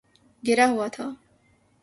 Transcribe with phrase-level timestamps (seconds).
[0.43, 1.05] گرا ہوا تھا